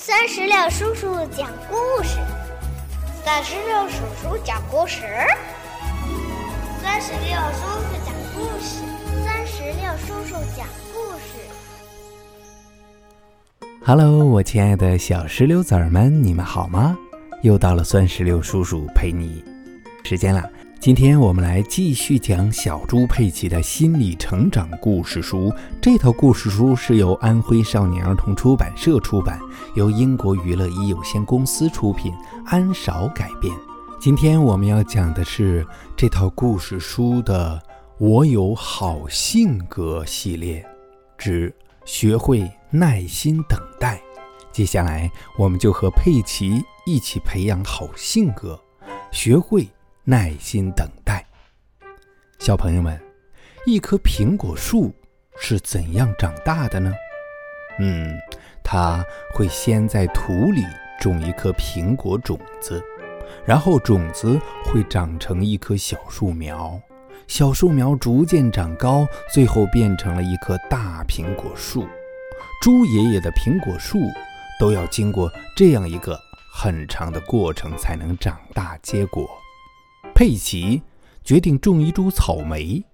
[0.00, 2.20] 三十六叔叔讲故事，
[3.24, 5.02] 三十六叔叔讲故事，
[6.80, 8.80] 三十六叔叔讲故事，
[9.24, 10.64] 三十六叔叔讲
[10.94, 11.40] 故事。
[13.84, 16.96] Hello，我亲爱的小石榴籽儿们，你们好吗？
[17.42, 19.44] 又到了酸石榴叔叔陪你
[20.04, 20.48] 时间了。
[20.80, 25.52] 今天我们来继续讲小猪佩奇的心理成长故事书。
[25.82, 29.40] 这套故事书是由安徽少年儿童出版社出版，
[29.74, 32.14] 由英国娱乐一有限公司出品，
[32.46, 33.52] 安少改编。
[33.98, 37.60] 今天我们要讲的是这套故事书的
[37.98, 40.64] “我有好性格”系列，
[41.18, 41.52] 之
[41.84, 44.00] 学会耐心等待。
[44.52, 48.58] 接下来，我们就和佩奇一起培养好性格，
[49.10, 49.68] 学会。
[50.10, 51.22] 耐心等待，
[52.38, 52.98] 小朋友们，
[53.66, 54.90] 一棵苹果树
[55.38, 56.90] 是怎样长大的呢？
[57.78, 58.18] 嗯，
[58.64, 59.04] 它
[59.34, 60.64] 会先在土里
[60.98, 62.82] 种一颗苹果种子，
[63.44, 66.80] 然后种子会长成一棵小树苗，
[67.26, 71.86] 小树苗逐渐长高，最后变成了一棵大苹果树。
[72.62, 73.98] 猪爷爷的苹果树
[74.58, 76.18] 都要经过这样一个
[76.50, 79.28] 很长的过程才能长大结果。
[80.18, 80.82] 佩奇
[81.22, 82.84] 决定种一株草莓。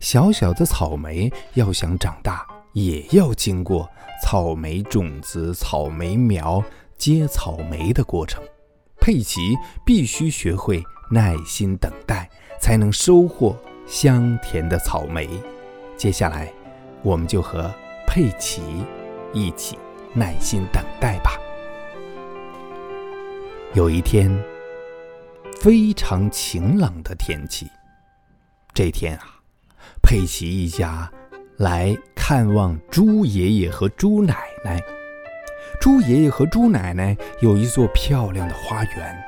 [0.00, 3.88] 小小的草莓要想长大，也要经过
[4.20, 6.60] 草莓种子、草莓苗
[6.98, 8.42] 结草莓的过程。
[9.00, 12.28] 佩奇必须学会耐心等待，
[12.60, 15.30] 才能收获香甜的草莓。
[15.96, 16.52] 接下来，
[17.04, 17.72] 我们就和
[18.04, 18.60] 佩奇
[19.32, 19.78] 一起
[20.12, 21.38] 耐心等待吧。
[23.74, 24.36] 有一天。
[25.60, 27.66] 非常晴朗的天气。
[28.72, 29.40] 这天啊，
[30.02, 31.10] 佩奇一家
[31.56, 34.80] 来看望猪爷爷和猪奶奶。
[35.80, 39.24] 猪爷爷和猪奶奶有一座漂亮的花园，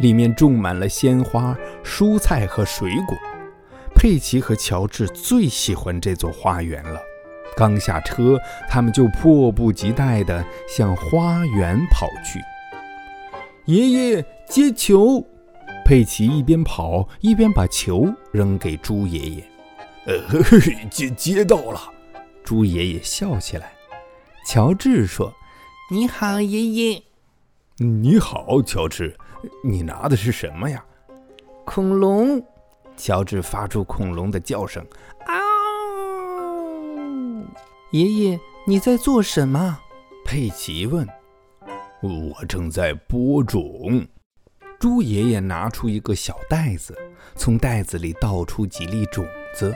[0.00, 3.16] 里面种满了鲜花、蔬菜和水果。
[3.94, 7.00] 佩奇和乔治最喜欢这座花园了。
[7.56, 8.38] 刚下车，
[8.68, 12.40] 他们就迫不及待地向花园跑去。
[13.64, 15.26] 爷爷接球。
[15.88, 19.50] 佩奇一边跑一边把球扔给猪爷爷，
[20.04, 20.20] 呃，
[20.90, 21.80] 接接到了。
[22.44, 23.72] 猪爷爷笑起来。
[24.44, 25.32] 乔治说
[25.90, 27.02] ：“你好，爷爷。
[27.80, 29.16] ”“你好，乔治。
[29.64, 30.84] 你拿的是什么呀
[31.64, 32.38] ？”“恐龙。”
[32.94, 34.84] 乔治发出恐龙的叫声。
[35.24, 35.34] “嗷！”
[37.92, 39.78] 爷爷，你在做什么？”
[40.26, 41.08] 佩奇问。
[42.04, 44.06] “我正在播种。”
[44.78, 46.96] 猪爷爷拿出一个小袋子，
[47.34, 49.74] 从袋子里倒出几粒种子。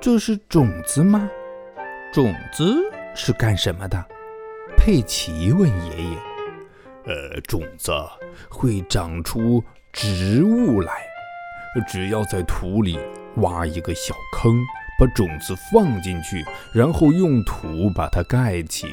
[0.00, 1.28] 这是种子吗？
[2.10, 2.74] 种子
[3.14, 4.02] 是干什么的？
[4.74, 6.18] 佩奇问爷爷。
[7.04, 7.92] 呃，种子
[8.48, 9.62] 会长出
[9.92, 11.06] 植物来。
[11.86, 12.98] 只要在土里
[13.36, 14.58] 挖一个小坑，
[14.98, 16.42] 把种子放进去，
[16.74, 18.88] 然后用土把它盖起，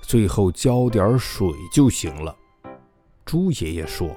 [0.00, 2.34] 最后浇点水就行了。
[3.30, 4.10] 猪爷爷说：“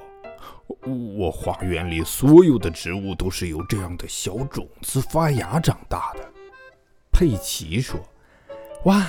[1.16, 6.22] 我花园里所有的植物都是由这样的小种子发芽长大的。”
[7.14, 8.00] 佩奇说
[8.86, 9.06] ：“哇，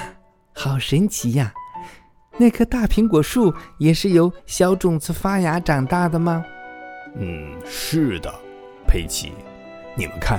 [0.53, 1.55] 好神奇呀！
[2.37, 6.45] 那棵大苹果树也是由小种子发芽长大的吗
[7.17, 8.31] ？”“嗯，是的，
[8.87, 9.33] 佩奇，
[9.97, 10.39] 你们看，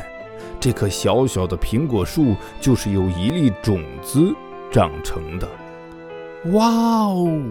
[0.60, 4.32] 这棵小小的苹果树就是由一粒种子
[4.72, 5.50] 长成的。
[6.54, 7.42] ”“哇哦！”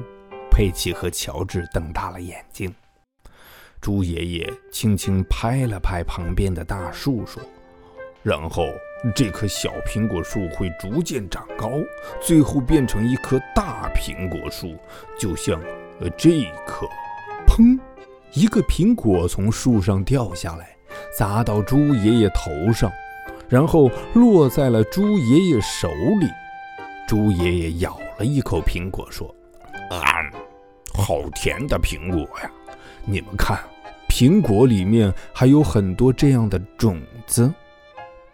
[0.54, 2.72] 佩奇和乔治瞪大了眼睛。
[3.80, 7.42] 猪爷爷轻轻拍了拍旁边的大树，说
[8.22, 8.68] ：“然后
[9.16, 11.72] 这棵小苹果树会逐渐长高，
[12.22, 14.76] 最后变成一棵大苹果树，
[15.18, 15.60] 就像
[15.98, 16.86] 呃这一棵。”
[17.48, 17.76] 砰！
[18.32, 20.76] 一个苹果从树上掉下来，
[21.18, 22.88] 砸到猪爷爷头上，
[23.48, 25.88] 然后落在了猪爷爷手
[26.20, 26.28] 里。
[27.08, 29.34] 猪爷爷咬了一口苹果，说
[29.90, 30.00] ：“啊。”
[30.94, 32.50] 好甜的苹果呀！
[33.04, 33.58] 你们看，
[34.08, 37.52] 苹果里面还有很多这样的种子。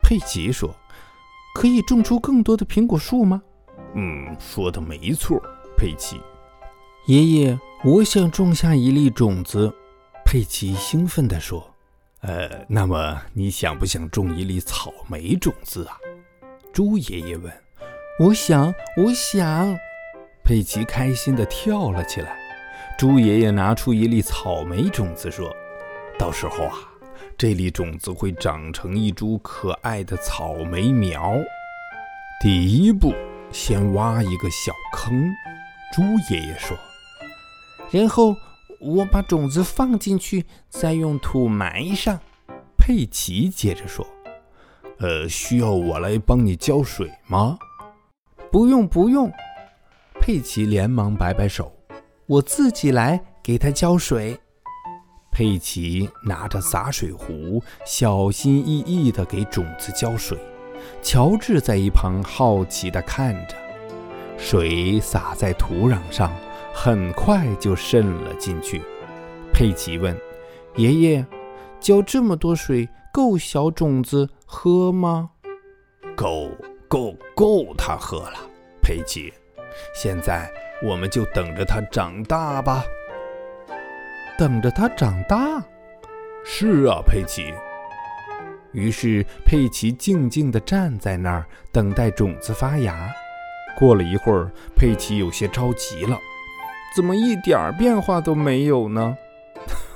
[0.02, 0.74] 佩奇说
[1.54, 3.42] ：“可以种出更多的苹果树吗
[3.94, 5.40] ？”“嗯，说的没错。”
[5.76, 6.20] 佩奇
[7.06, 9.74] 爷爷，我想种下一粒种子。”
[10.24, 11.66] 佩奇兴奋地说。
[12.22, 15.96] “呃，那么你想不想种一粒草莓种子啊？”
[16.72, 17.52] 猪爷爷问。
[18.20, 19.76] “我想，我想。”
[20.44, 22.38] 佩奇开心地跳了起来。
[23.00, 25.50] 猪爷爷拿出一粒草莓种子，说
[26.20, 26.74] ：“到时候啊，
[27.38, 31.34] 这粒种子会长成一株可爱的草莓苗。
[32.42, 33.14] 第一步，
[33.50, 35.18] 先挖一个小坑，
[35.94, 36.76] 猪爷爷说。
[37.90, 38.36] 然后
[38.78, 42.20] 我把种子放进去，再用土埋上。
[42.76, 44.06] 佩奇接着说
[45.00, 47.58] ：“呃，需要我来帮你浇水吗
[48.52, 49.32] ？”“不用，不用。”
[50.20, 51.72] 佩奇连忙摆摆手
[52.30, 54.38] ：“我自己来给它浇水。”
[55.32, 60.38] 佩奇拿着洒水壶，小心翼翼地给种子浇水。
[61.02, 63.54] 乔治在一旁好奇地看着，
[64.38, 66.32] 水洒在土壤上。
[66.72, 68.80] 很快就渗了进去。
[69.52, 70.16] 佩奇问
[70.76, 71.26] ：“爷爷，
[71.80, 75.30] 浇这么多水够小种子喝吗
[76.16, 76.52] ？”“够，
[76.88, 78.38] 够，够它喝了。”
[78.80, 79.32] 佩奇，
[79.94, 80.50] 现在
[80.82, 82.84] 我们就等着它长大吧。
[84.38, 85.62] 等着它长大？
[86.44, 87.52] 是啊，佩奇。
[88.72, 93.10] 于是佩奇静静地站在那儿，等待种子发芽。
[93.76, 96.18] 过了一会儿，佩奇有些着急了。
[96.96, 99.16] 怎么一点变化都没有呢？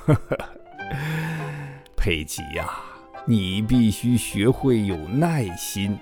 [1.97, 2.69] 佩奇呀，
[3.25, 5.97] 你必须学会有耐心，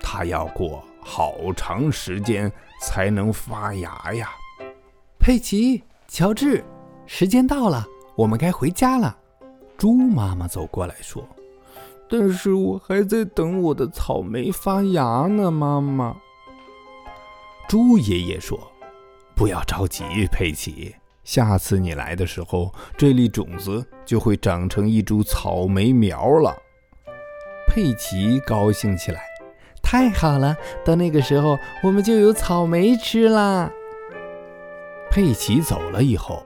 [0.00, 2.50] 它要过好长时间
[2.82, 4.30] 才能发芽呀。
[5.20, 6.64] 佩奇，乔治，
[7.06, 7.86] 时间到了，
[8.16, 9.16] 我们该回家了。
[9.78, 11.24] 猪妈妈走过来说
[12.10, 16.16] ：“但是我还在等我的草莓发芽呢，妈妈。”
[17.68, 18.58] 猪爷爷说。
[19.34, 20.96] 不要着急，佩奇。
[21.22, 26.56] 下次你来的时候，这粒种子就会长成一株草莓苗了。
[27.68, 29.20] 佩奇高兴起来，
[29.88, 30.56] 太好了！
[30.84, 33.70] 到那个时候，我们就有草莓吃啦。
[35.12, 36.44] 佩奇走了以后，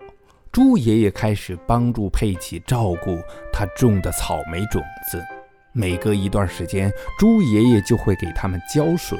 [0.52, 3.19] 猪爷爷开始帮助佩奇照顾
[3.50, 5.25] 他种的草莓种子。
[5.72, 9.19] 每隔一段时间，猪爷爷就会给他们浇水。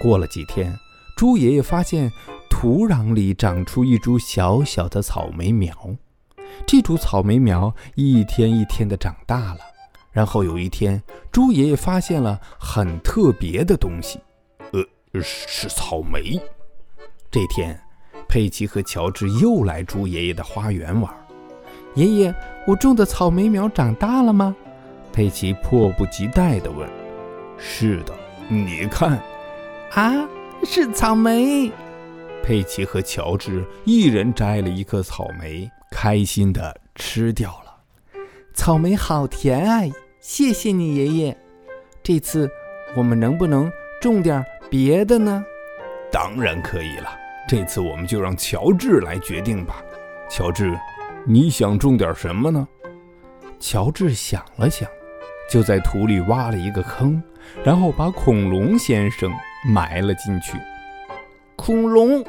[0.00, 0.76] 过了几天，
[1.16, 2.10] 猪爷爷发现。
[2.52, 5.72] 土壤里长出一株小小的草莓苗，
[6.66, 9.60] 这株草莓苗一天一天的长大了。
[10.12, 14.18] 然后有一天，猪爷爷发现了很特别的东西，
[14.72, 16.40] 呃，是草莓。
[17.30, 17.80] 这天，
[18.28, 21.12] 佩奇和乔治又来猪爷爷的花园玩。
[21.94, 22.34] 爷爷，
[22.66, 24.54] 我种的草莓苗长大了吗？
[25.12, 26.88] 佩奇迫不及待地问。
[27.58, 28.14] 是的，
[28.48, 29.20] 你看，
[29.92, 30.28] 啊，
[30.64, 31.70] 是草莓。
[32.42, 37.76] 佩奇和乔治一人摘了一颗草莓，开心地吃掉了。
[38.54, 39.82] 草莓好甜啊！
[40.20, 41.36] 谢谢你，爷爷。
[42.02, 42.48] 这次
[42.94, 43.72] 我们能不能
[44.02, 45.42] 种点别的呢？
[46.12, 47.08] 当然可以了。
[47.48, 49.82] 这次我们就让乔治来决定吧。
[50.28, 50.78] 乔治，
[51.24, 52.68] 你想种点什么呢？
[53.58, 54.86] 乔治想了想，
[55.50, 57.22] 就在土里挖了一个坑，
[57.64, 59.32] 然后把恐龙先生
[59.66, 60.58] 埋了进去。
[61.56, 62.22] 恐龙，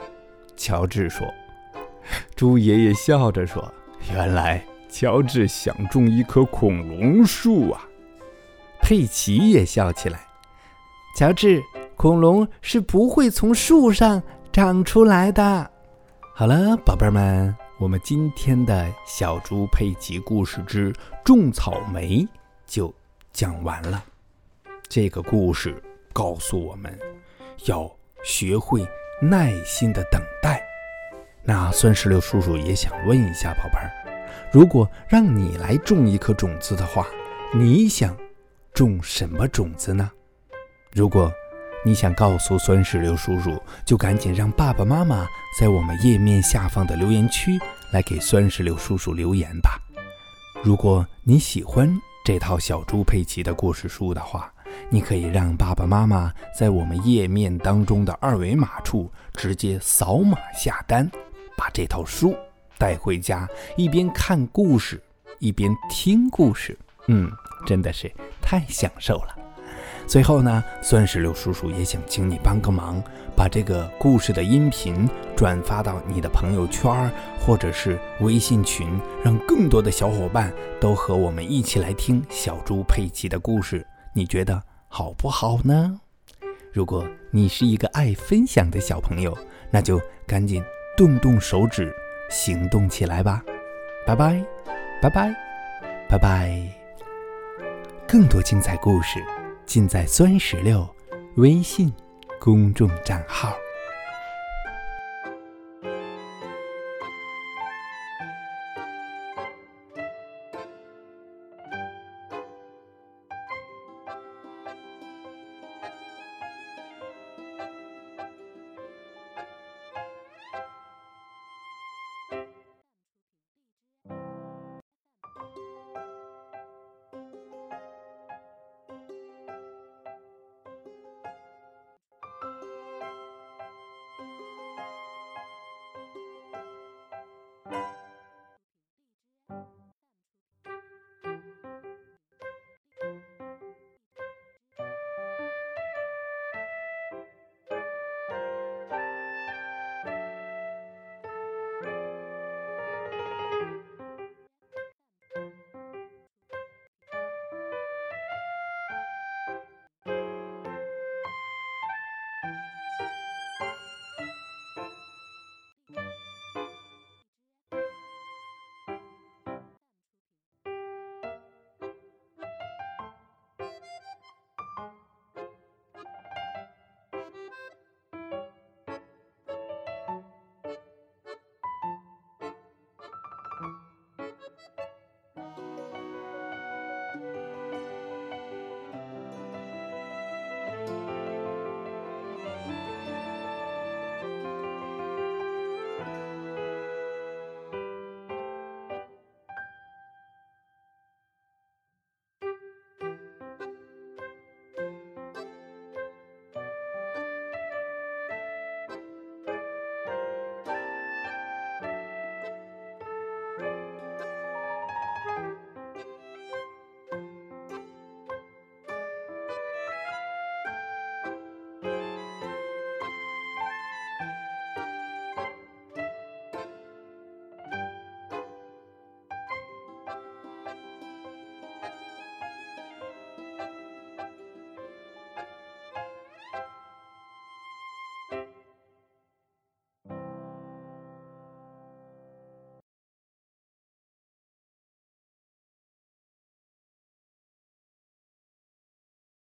[0.56, 1.28] 乔治说。
[2.36, 3.72] 猪爷爷笑着说
[4.12, 7.82] ：“原来乔治想种一棵恐龙树啊！”
[8.84, 10.28] 佩奇也笑起来。
[11.18, 11.64] 乔治，
[11.96, 14.22] 恐龙是不会从树上
[14.52, 15.72] 长出来的。
[16.36, 22.28] 好了，宝贝们，我们今天的小猪佩奇故事之种草莓
[22.66, 22.94] 就
[23.32, 24.04] 讲完了。
[24.90, 26.96] 这个故事告诉我们
[27.66, 27.90] 要
[28.24, 28.86] 学会。
[29.24, 30.60] 耐心的等待。
[31.44, 33.92] 那酸石榴叔叔也想问一下宝贝儿，
[34.50, 37.06] 如果让你来种一颗种子的话，
[37.54, 38.16] 你想
[38.74, 40.10] 种什么种子呢？
[40.94, 41.32] 如果
[41.84, 45.28] 你想告诉酸石榴叔叔，就赶紧让爸爸妈妈
[45.60, 47.60] 在我们页面下方的留言区
[47.92, 49.80] 来给酸石榴叔叔留言吧。
[50.64, 51.92] 如果你喜欢
[52.24, 54.54] 这套小猪佩奇的故事书的话，
[54.90, 61.10] 你可以让爸爸妈妈在我们页面当中的二维码处直接扫码下单，
[61.58, 62.36] 把这套书
[62.82, 63.48] 带回家，
[63.78, 65.00] 一边看故事
[65.38, 66.76] 一边听故事，
[67.10, 67.30] 嗯，
[67.64, 68.12] 真的是
[68.42, 69.38] 太享受了。
[70.08, 73.00] 最后呢，酸石榴叔叔也想请你帮个忙，
[73.38, 75.08] 把这个故事的音频
[75.38, 76.92] 转发到你的朋友圈
[77.40, 83.86] 或者是微信群，让更多的小伙伴都和我们一起来听小猪佩奇的故事。
[84.16, 84.60] 你觉得？
[84.88, 86.02] 好不好呢？
[86.74, 89.38] 如果你是一个爱分享的小朋友，
[89.70, 90.64] 那就赶紧
[90.98, 91.94] 动动手指，
[92.32, 93.44] 行动起来吧！
[94.08, 94.44] 拜拜，
[95.02, 95.36] 拜拜，
[96.10, 96.50] 拜拜！
[98.08, 99.20] 更多精彩故事
[99.66, 100.88] 尽在酸石榴
[101.36, 101.94] 微信
[102.40, 103.54] 公众账号。